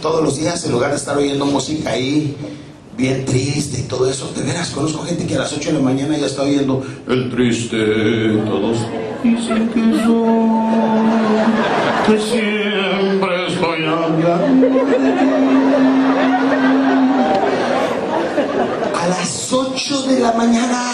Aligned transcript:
todos 0.00 0.22
los 0.22 0.36
días, 0.36 0.64
en 0.64 0.72
lugar 0.72 0.90
de 0.90 0.96
estar 0.96 1.16
oyendo 1.16 1.46
música 1.46 1.90
ahí, 1.90 2.36
bien 2.96 3.24
triste 3.24 3.80
y 3.80 3.82
todo 3.84 4.08
eso, 4.10 4.32
de 4.34 4.42
veras, 4.42 4.70
conozco 4.70 5.04
gente 5.04 5.26
que 5.26 5.34
a 5.36 5.38
las 5.38 5.52
8 5.52 5.70
de 5.70 5.78
la 5.78 5.84
mañana 5.84 6.16
ya 6.16 6.26
está 6.26 6.42
oyendo 6.42 6.84
el 7.08 7.30
triste, 7.30 7.76
todos 8.46 8.78
dicen 9.22 9.68
que 9.68 9.80
soy, 10.04 10.38
que 12.06 12.18
siempre 12.20 13.46
estoy 13.48 13.84
hablando 13.84 14.28
A 18.94 19.08
las 19.08 19.52
8 19.52 20.02
de 20.02 20.20
la 20.20 20.32
mañana, 20.32 20.92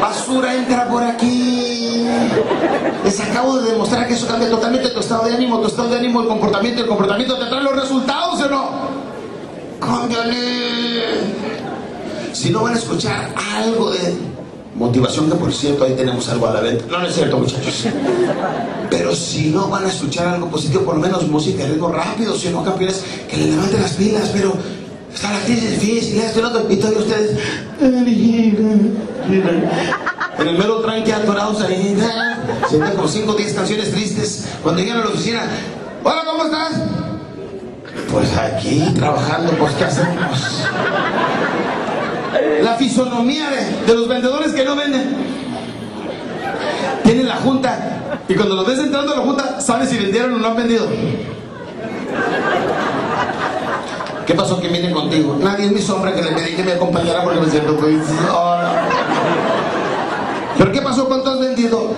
basura 0.00 0.54
entra 0.54 0.88
por 0.88 1.02
aquí. 1.02 1.59
Les 3.04 3.20
acabo 3.20 3.58
de 3.58 3.72
demostrar 3.72 4.06
que 4.06 4.14
eso 4.14 4.26
cambia 4.26 4.50
totalmente 4.50 4.90
tu 4.90 5.00
estado 5.00 5.24
de 5.24 5.34
ánimo, 5.34 5.60
tu 5.60 5.68
estado 5.68 5.88
de 5.88 5.96
ánimo, 5.96 6.22
el 6.22 6.28
comportamiento, 6.28 6.82
el 6.82 6.88
comportamiento 6.88 7.38
te 7.38 7.46
trae 7.46 7.62
los 7.62 7.74
resultados, 7.74 8.40
¿o 8.40 8.48
no? 8.48 8.70
Cámbiale. 9.80 11.02
Si 12.32 12.50
no 12.50 12.62
van 12.62 12.74
a 12.74 12.78
escuchar 12.78 13.34
algo 13.56 13.90
de 13.90 14.14
motivación, 14.74 15.30
que 15.30 15.36
por 15.36 15.52
cierto 15.52 15.84
ahí 15.84 15.94
tenemos 15.94 16.28
algo 16.28 16.46
a 16.46 16.54
la 16.54 16.60
venta. 16.60 16.84
No, 16.88 17.04
es 17.04 17.14
cierto, 17.14 17.38
muchachos. 17.38 17.86
Pero 18.88 19.14
si 19.14 19.50
no 19.50 19.68
van 19.68 19.84
a 19.84 19.88
escuchar 19.88 20.28
algo 20.28 20.48
positivo, 20.48 20.82
por 20.84 20.94
lo 20.96 21.00
menos 21.00 21.26
música 21.28 21.66
ritmo 21.66 21.88
rápido, 21.88 22.34
si 22.34 22.48
no, 22.48 22.64
campeones, 22.64 23.02
que 23.28 23.36
le 23.36 23.46
levanten 23.46 23.82
las 23.82 23.92
pilas, 23.92 24.30
pero 24.32 24.54
está 25.12 25.32
la 25.32 25.40
crisis 25.40 25.80
difícil, 25.80 26.20
esto 26.20 26.38
y 26.38 26.42
lo 26.42 26.70
y 26.70 26.96
ustedes. 26.96 27.38
Sienten 32.70 32.94
como 32.94 33.08
5 33.08 33.32
o 33.32 33.34
10 33.34 33.52
canciones 33.52 33.90
tristes. 33.90 34.48
Cuando 34.62 34.80
llegan 34.80 34.98
a 34.98 35.00
la 35.00 35.08
oficina, 35.08 35.42
hola, 36.04 36.22
¿cómo 36.24 36.44
estás? 36.44 36.72
Pues 38.10 38.36
aquí 38.36 38.92
trabajando, 38.96 39.52
pues 39.52 39.74
¿qué 39.74 39.84
hacemos? 39.84 40.64
La 42.62 42.74
fisonomía 42.76 43.50
de, 43.86 43.94
los 43.94 44.08
vendedores 44.08 44.52
que 44.52 44.64
no 44.64 44.76
venden. 44.76 45.16
Tienen 47.02 47.26
la 47.26 47.36
junta 47.36 47.78
y 48.28 48.34
cuando 48.34 48.54
los 48.54 48.66
ves 48.66 48.78
entrando 48.78 49.12
a 49.12 49.16
la 49.16 49.22
junta, 49.22 49.60
sabes 49.60 49.88
si 49.88 49.96
vendieron 49.98 50.34
o 50.34 50.38
no 50.38 50.46
han 50.48 50.56
vendido. 50.56 50.86
¿Qué 54.26 54.34
pasó 54.34 54.60
que 54.60 54.68
viene 54.68 54.92
contigo? 54.92 55.36
Nadie 55.40 55.66
es 55.66 55.72
mi 55.72 55.80
sombra 55.80 56.14
que 56.14 56.22
le 56.22 56.30
pedí 56.32 56.54
que 56.54 56.62
me 56.62 56.72
acompañara 56.72 57.24
porque 57.24 57.40
me 57.40 57.50
siento 57.50 57.72
muy 57.72 58.00
sola. 58.28 58.82
¿Pero 60.56 60.72
qué 60.72 60.82
pasó? 60.82 61.06
¿Cuánto 61.06 61.32
has 61.32 61.40
vendido? 61.40 61.94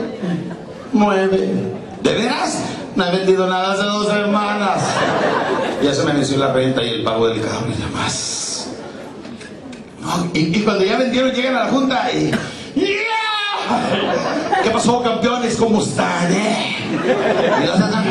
Nueve. 0.92 1.54
¿De 2.02 2.12
veras? 2.14 2.62
No 2.94 3.06
he 3.06 3.16
vendido 3.16 3.46
nada 3.46 3.72
hace 3.72 3.84
dos 3.84 4.06
semanas. 4.08 4.82
Ya 5.82 5.94
se 5.94 6.04
me 6.04 6.12
venció 6.12 6.36
la 6.36 6.52
renta 6.52 6.82
y 6.82 6.90
el 6.90 7.02
pago 7.02 7.28
del 7.28 7.40
carro 7.40 7.66
y 7.68 7.80
demás. 7.80 8.68
No, 10.00 10.30
y, 10.34 10.60
cuando 10.60 10.84
ya 10.84 10.98
vendieron, 10.98 11.32
llegan 11.32 11.56
a 11.56 11.64
la 11.64 11.70
junta 11.70 12.10
y. 12.12 12.30
¡Yeah! 12.74 14.62
¿Qué 14.62 14.70
pasó, 14.70 15.02
campeones? 15.02 15.56
¿Cómo 15.56 15.82
están, 15.82 16.32
eh? 16.32 16.76
Y 17.62 17.66
los 17.66 17.80
andan, 17.80 18.04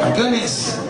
Campeones, 0.00 0.80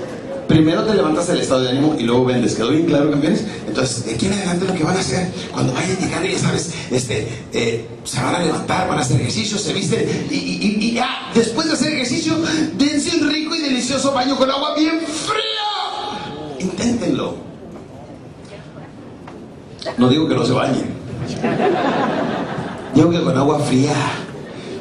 primero 0.56 0.84
te 0.84 0.94
levantas 0.94 1.28
el 1.28 1.40
estado 1.40 1.60
de 1.62 1.68
ánimo 1.70 1.96
y 1.98 2.04
luego 2.04 2.24
vendes. 2.24 2.54
¿Quedó 2.54 2.70
bien 2.70 2.86
claro, 2.86 3.10
campeones? 3.10 3.44
Entonces, 3.68 4.06
de 4.06 4.14
aquí 4.14 4.26
en 4.26 4.32
adelante 4.32 4.64
lo 4.66 4.74
que 4.74 4.84
van 4.84 4.96
a 4.96 5.00
hacer, 5.00 5.30
cuando 5.52 5.74
vayan 5.74 5.96
llegando, 5.98 6.26
ya 6.28 6.38
sabes, 6.38 6.72
este, 6.90 7.28
eh, 7.52 7.86
se 8.04 8.22
van 8.22 8.34
a 8.36 8.38
levantar, 8.38 8.88
van 8.88 8.98
a 8.98 9.02
hacer 9.02 9.20
ejercicio, 9.20 9.58
se 9.58 9.72
visten 9.74 10.26
y, 10.30 10.34
y- 10.34 11.00
después 11.34 11.66
de 11.66 11.74
hacer 11.74 11.92
ejercicio, 11.92 12.34
dense 12.78 13.16
un 13.18 13.28
rico 13.28 13.54
y 13.54 13.58
delicioso 13.60 14.12
baño 14.12 14.36
con 14.38 14.50
agua 14.50 14.74
bien 14.74 14.98
fría. 15.00 16.58
Inténtenlo. 16.58 17.34
No 19.98 20.08
digo 20.08 20.26
que 20.26 20.34
no 20.34 20.46
se 20.46 20.52
bañen. 20.52 20.86
Digo 22.94 23.10
que 23.10 23.20
con 23.22 23.36
agua 23.36 23.58
fría. 23.60 23.92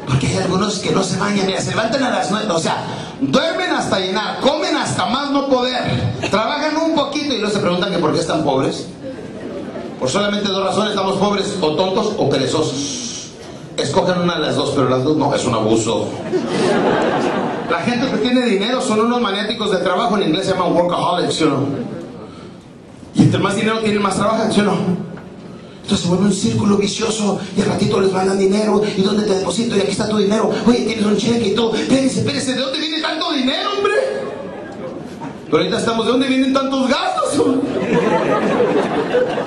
Porque 0.08 0.28
hay 0.28 0.38
algunos 0.38 0.80
que 0.80 0.92
no 0.92 1.04
se 1.04 1.18
bañan, 1.18 1.46
mira, 1.48 1.60
se 1.60 1.72
levantan 1.72 2.02
a 2.04 2.12
las 2.12 2.30
nueve, 2.32 2.48
o 2.50 2.60
sea, 2.60 2.86
duermen 3.32 3.72
hasta 3.72 4.00
llenar, 4.00 4.40
comen 4.40 4.76
hasta 4.76 5.06
más 5.08 5.32
no 5.32 5.48
poder, 5.48 5.82
trabajan 6.30 6.78
un 6.78 6.96
poquito 6.96 7.34
y 7.34 7.38
luego 7.38 7.54
se 7.54 7.60
preguntan 7.60 7.92
que 7.92 8.00
por 8.00 8.14
qué 8.14 8.20
están 8.20 8.44
pobres. 8.44 8.88
Por 10.00 10.10
solamente 10.10 10.50
dos 10.50 10.64
razones 10.64 10.92
estamos 10.92 11.18
pobres, 11.18 11.58
o 11.62 11.76
tontos 11.76 12.14
o 12.18 12.30
perezosos. 12.30 13.32
Escogen 13.78 14.20
una 14.20 14.36
de 14.36 14.42
las 14.42 14.56
dos, 14.56 14.72
pero 14.76 14.90
las 14.90 15.04
dos 15.04 15.18
no, 15.18 15.34
es 15.34 15.46
un 15.46 15.54
abuso. 15.54 16.08
La 17.70 17.80
gente 17.80 18.10
que 18.12 18.18
tiene 18.18 18.46
dinero 18.46 18.82
son 18.82 19.02
unos 19.02 19.22
maniáticos 19.22 19.72
de 19.72 19.78
trabajo, 19.78 20.18
en 20.18 20.30
inglés 20.30 20.46
se 20.46 20.54
llaman 20.54 20.74
workaholics, 20.74 21.34
¿sí 21.34 21.44
o 21.46 21.50
no? 21.50 21.66
Y 23.16 23.24
entre 23.24 23.40
más 23.40 23.56
dinero 23.56 23.80
tienen, 23.80 24.02
más 24.02 24.16
trabajan, 24.16 24.52
¿sí 24.52 24.62
o 24.62 24.64
no? 24.64 25.05
Entonces 25.86 26.06
se 26.06 26.10
vuelve 26.10 26.26
un 26.26 26.34
círculo 26.34 26.78
vicioso 26.78 27.40
y 27.56 27.62
al 27.62 27.68
ratito 27.68 28.02
les 28.02 28.12
mandan 28.12 28.40
dinero 28.40 28.82
y 28.98 29.04
dónde 29.04 29.24
te 29.24 29.36
deposito 29.36 29.78
y 29.78 29.82
aquí 29.82 29.92
está 29.92 30.10
tu 30.10 30.18
dinero. 30.18 30.52
Oye, 30.66 30.80
tienes 30.80 31.06
un 31.06 31.16
cheque 31.16 31.50
y 31.50 31.54
todo. 31.54 31.76
Espérese, 31.76 32.22
espérese, 32.22 32.56
¿de 32.56 32.62
dónde 32.62 32.80
viene 32.80 33.00
tanto 33.04 33.32
dinero, 33.32 33.70
hombre? 33.78 33.94
Pero 35.46 35.58
ahorita 35.58 35.78
estamos, 35.78 36.08
¿de 36.08 36.12
dónde 36.12 36.28
vienen 36.28 36.54
tantos 36.54 36.90
gastos? 36.90 37.60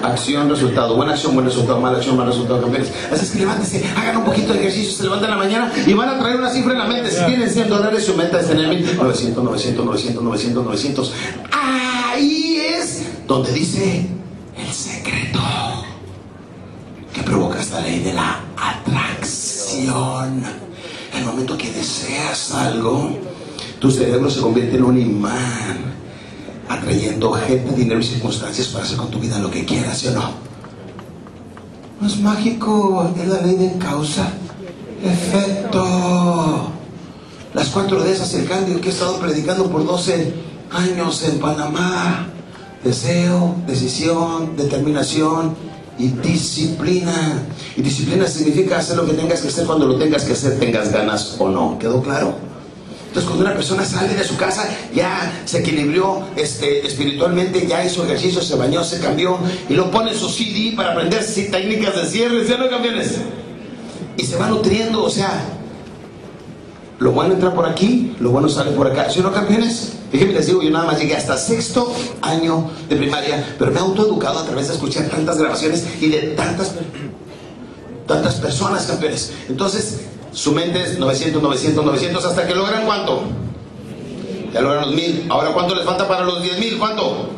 Acción, 0.05 0.49
resultado. 0.49 0.95
Buena 0.95 1.15
acción, 1.15 1.35
buen 1.35 1.45
resultado. 1.45 1.81
Mala 1.81 1.97
acción, 1.97 2.17
mal 2.17 2.29
resultado, 2.29 2.61
campeones. 2.61 2.93
Así 3.11 3.25
es 3.25 3.31
que 3.33 3.39
levántese, 3.41 3.85
hagan 3.97 4.19
un 4.19 4.25
poquito 4.25 4.53
de 4.53 4.61
ejercicio, 4.61 4.93
se 4.93 5.03
levantan 5.03 5.33
en 5.33 5.39
la 5.39 5.45
mañana 5.45 5.73
y 5.85 5.93
van 5.93 6.09
a 6.09 6.21
traer 6.21 6.37
una 6.37 6.51
cifra 6.51 6.71
en 6.71 6.79
la 6.79 6.87
mente. 6.87 7.11
Si 7.11 7.25
tienen 7.25 7.51
100 7.51 7.69
dólares, 7.69 8.05
su 8.05 8.15
meta 8.15 8.39
es 8.39 8.47
tener 8.47 8.69
1000, 8.69 8.97
900, 8.97 9.43
900, 9.43 9.85
900, 9.85 10.23
900, 10.23 10.65
900. 10.65 11.13
Ahí 11.51 12.61
es 12.61 13.03
donde 13.27 13.51
dice 13.51 14.07
el 14.57 14.73
secreto 14.73 15.41
provoca 17.59 17.63
esta 17.63 17.81
ley 17.81 18.01
de 18.01 18.13
la 18.13 18.41
atracción. 18.57 20.43
El 21.17 21.25
momento 21.25 21.57
que 21.57 21.71
deseas 21.71 22.53
algo, 22.53 23.11
tu 23.81 23.91
cerebro 23.91 24.31
se 24.31 24.41
convierte 24.41 24.77
en 24.77 24.85
un 24.85 24.99
imán, 24.99 25.95
atrayendo 26.69 27.33
gente, 27.33 27.75
dinero 27.75 28.01
y 28.01 28.05
circunstancias 28.05 28.69
para 28.69 28.85
hacer 28.85 28.97
con 28.97 29.11
tu 29.11 29.19
vida 29.19 29.39
lo 29.39 29.51
que 29.51 29.65
quieras, 29.65 29.99
¿sí 29.99 30.09
o 30.09 30.13
no? 30.13 30.31
No 32.01 32.07
es 32.07 32.21
mágico, 32.21 33.13
es 33.21 33.27
la 33.27 33.41
ley 33.43 33.57
de 33.57 33.79
causa, 33.79 34.31
efecto. 35.03 36.71
Las 37.55 37.69
cuatro 37.71 38.03
de 38.03 38.13
esas, 38.13 38.33
el 38.35 38.47
cambio 38.47 38.81
que 38.81 38.89
he 38.89 38.93
estado 38.93 39.19
predicando 39.19 39.69
por 39.71 39.85
12 39.85 40.35
años 40.71 41.25
en 41.25 41.41
Panamá. 41.41 42.27
Deseo, 42.85 43.57
decisión, 43.67 44.57
determinación 44.57 45.68
y 45.99 46.09
disciplina. 46.09 47.43
Y 47.77 47.83
disciplina 47.83 48.27
significa 48.27 48.79
hacer 48.79 48.97
lo 48.97 49.07
que 49.07 49.15
tengas 49.15 49.41
que 49.41 49.49
hacer 49.49 49.67
cuando 49.67 49.87
lo 49.87 49.97
tengas 49.97 50.25
que 50.25 50.33
hacer, 50.33 50.59
tengas 50.59 50.93
ganas 50.93 51.37
o 51.39 51.49
no. 51.49 51.79
¿Quedó 51.79 52.03
claro? 52.03 52.35
Entonces 53.09 53.25
cuando 53.25 53.47
una 53.47 53.55
persona 53.55 53.85
sale 53.85 54.15
de 54.15 54.23
su 54.23 54.37
casa, 54.37 54.69
ya 54.95 55.43
se 55.47 55.61
equilibró 55.61 56.29
este, 56.37 56.87
espiritualmente, 56.87 57.67
ya 57.67 57.85
hizo 57.85 58.05
ejercicio, 58.05 58.43
se 58.43 58.55
bañó, 58.55 58.85
se 58.85 59.01
cambió 59.01 59.39
y 59.69 59.75
lo 59.75 59.91
pone 59.91 60.15
su 60.15 60.29
CD 60.29 60.75
para 60.77 60.93
aprender 60.93 61.23
sí, 61.23 61.49
técnicas 61.51 61.97
de 61.97 62.07
cierre, 62.07 62.47
¿sí 62.47 62.55
no 62.59 62.69
campeones? 62.69 63.17
Y 64.17 64.25
se 64.25 64.37
va 64.37 64.49
nutriendo, 64.49 65.03
o 65.03 65.11
sea, 65.11 65.43
lo 66.99 67.13
bueno 67.13 67.35
entra 67.35 67.55
por 67.55 67.67
aquí, 67.67 68.15
lo 68.21 68.31
bueno 68.31 68.49
sale 68.49 68.73
por 68.73 68.87
acá. 68.87 69.09
¿Sí 69.09 69.21
no, 69.21 69.33
campeones? 69.33 69.98
Déjenme 70.13 70.33
les 70.33 70.47
digo, 70.47 70.63
yo 70.63 70.71
nada 70.71 70.87
más 70.87 70.99
llegué 70.99 71.15
hasta 71.15 71.37
sexto 71.37 71.93
año 72.23 72.71
de 72.89 72.97
primaria, 72.97 73.57
pero 73.59 73.71
me 73.71 73.79
he 73.79 73.81
autoeducado 73.81 74.39
a 74.39 74.45
través 74.45 74.69
de 74.69 74.75
escuchar 74.75 75.09
tantas 75.09 75.39
grabaciones 75.39 75.85
y 76.01 76.09
de 76.09 76.19
tantas, 76.29 76.75
tantas 78.07 78.37
personas, 78.37 78.87
campeones. 78.87 79.33
Entonces, 79.49 80.01
su 80.33 80.53
mente 80.53 80.83
es 80.83 80.99
900, 80.99 81.43
900, 81.43 81.85
900, 81.85 82.25
hasta 82.25 82.47
que 82.47 82.55
logran 82.55 82.87
cuánto. 82.87 83.23
Ya 84.53 84.63
logran 84.63 84.87
los 84.87 84.95
mil. 84.95 85.27
Ahora, 85.29 85.53
¿cuánto 85.53 85.75
les 85.75 85.85
falta 85.85 86.09
para 86.09 86.25
los 86.25 86.43
10 86.43 86.59
mil? 86.59 86.79
¿Cuánto? 86.79 87.29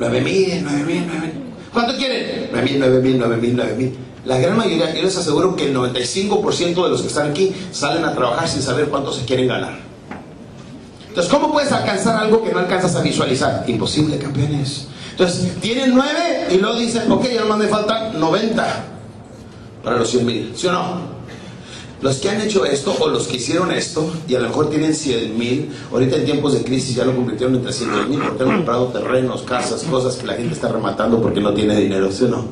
9 0.00 0.20
mil, 0.20 0.60
9 0.64 0.84
mil, 0.84 1.04
9 1.06 1.20
mil. 1.20 1.32
¿Cuánto 1.72 1.96
quieren? 1.96 2.48
9 2.50 2.70
mil, 2.70 2.78
9 2.80 3.00
mil, 3.00 3.18
9 3.18 3.36
mil, 3.36 3.56
9 3.56 3.74
mil. 3.76 3.98
La 4.24 4.38
gran 4.38 4.56
mayoría, 4.56 4.92
yo 4.94 5.02
les 5.02 5.16
aseguro 5.16 5.54
que 5.54 5.66
el 5.66 5.76
95% 5.76 6.82
de 6.82 6.88
los 6.88 7.02
que 7.02 7.08
están 7.08 7.30
aquí 7.30 7.54
salen 7.70 8.04
a 8.04 8.14
trabajar 8.14 8.48
sin 8.48 8.62
saber 8.62 8.88
cuánto 8.88 9.12
se 9.12 9.24
quieren 9.24 9.48
ganar. 9.48 9.83
Entonces, 11.14 11.32
¿cómo 11.32 11.52
puedes 11.52 11.70
alcanzar 11.70 12.16
algo 12.16 12.42
que 12.42 12.50
no 12.50 12.58
alcanzas 12.58 12.96
a 12.96 13.00
visualizar? 13.00 13.62
Imposible, 13.68 14.18
campeones. 14.18 14.88
Entonces, 15.12 15.60
tienen 15.60 15.94
9 15.94 16.48
y 16.50 16.56
luego 16.56 16.76
dicen, 16.76 17.08
ok, 17.08 17.26
ya 17.32 17.42
nomás 17.42 17.58
me 17.58 17.68
faltan 17.68 18.18
90 18.18 18.84
para 19.84 19.96
los 19.96 20.10
100 20.10 20.26
mil, 20.26 20.52
¿sí 20.56 20.66
o 20.66 20.72
no? 20.72 21.14
Los 22.02 22.16
que 22.16 22.30
han 22.30 22.40
hecho 22.40 22.64
esto 22.64 22.96
o 22.98 23.08
los 23.08 23.28
que 23.28 23.36
hicieron 23.36 23.70
esto 23.70 24.12
y 24.26 24.34
a 24.34 24.40
lo 24.40 24.48
mejor 24.48 24.70
tienen 24.70 24.92
100 24.92 25.38
mil, 25.38 25.70
ahorita 25.92 26.16
en 26.16 26.24
tiempos 26.24 26.52
de 26.54 26.64
crisis 26.64 26.96
ya 26.96 27.04
lo 27.04 27.14
convirtieron 27.14 27.54
en 27.54 27.62
300 27.62 28.08
mil 28.08 28.18
porque 28.18 28.42
han 28.42 28.56
comprado 28.56 28.86
terrenos, 28.88 29.42
casas, 29.42 29.84
cosas 29.84 30.16
que 30.16 30.26
la 30.26 30.34
gente 30.34 30.54
está 30.54 30.66
rematando 30.66 31.22
porque 31.22 31.40
no 31.40 31.54
tiene 31.54 31.76
dinero, 31.76 32.10
¿sí 32.10 32.24
o 32.24 32.28
no? 32.28 32.44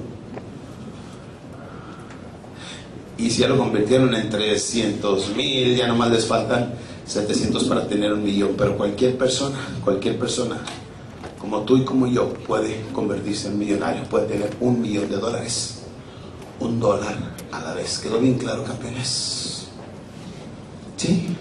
Y 3.19 3.29
si 3.29 3.41
ya 3.41 3.49
lo 3.49 3.59
convirtieron 3.59 4.15
en 4.15 4.31
300 4.31 5.31
mil, 5.35 5.75
ya 5.75 5.89
nomás 5.89 6.13
les 6.13 6.27
faltan 6.27 6.75
700 7.07 7.65
para 7.65 7.87
tener 7.87 8.13
un 8.13 8.23
millón, 8.23 8.55
pero 8.57 8.77
cualquier 8.77 9.17
persona, 9.19 9.57
cualquier 9.85 10.19
persona, 10.19 10.59
como 11.39 11.63
tú 11.63 11.77
y 11.77 11.85
como 11.85 12.07
yo, 12.07 12.33
puede 12.33 12.83
convertirse 12.93 13.49
en 13.49 13.59
millonario, 13.59 14.05
puede 14.05 14.27
tener 14.27 14.51
un 14.61 14.81
millón 14.81 15.09
de 15.09 15.17
dólares, 15.17 15.83
un 16.61 16.79
dólar 16.79 17.17
a 17.51 17.61
la 17.61 17.75
vez. 17.75 17.99
¿Quedó 17.99 18.19
bien 18.19 18.35
claro, 18.35 18.65
campeones? 18.65 19.67
¿Sí? 20.97 21.37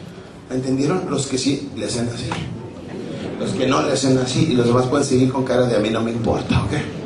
¿Entendieron? 0.50 1.10
Los 1.10 1.28
que 1.28 1.38
sí 1.38 1.70
le 1.76 1.86
hacen 1.86 2.10
así. 2.10 2.30
Los 3.40 3.52
que 3.52 3.68
no 3.68 3.82
le 3.84 3.94
hacen 3.94 4.18
así 4.18 4.50
y 4.52 4.56
los 4.56 4.66
demás 4.66 4.88
pueden 4.88 5.06
seguir 5.06 5.32
con 5.32 5.44
cara 5.44 5.68
de 5.68 5.76
a 5.76 5.80
mí 5.80 5.90
no 5.90 6.02
me 6.02 6.12
importa, 6.12 6.64
¿ok? 6.64 7.01